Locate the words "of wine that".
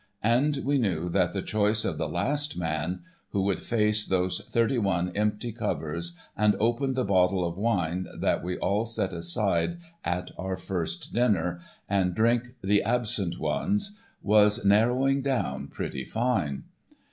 7.47-8.41